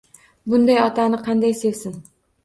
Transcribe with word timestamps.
Bunday 0.53 0.79
otani 0.85 1.19
qanday 1.27 1.53
sevsin 1.59 1.99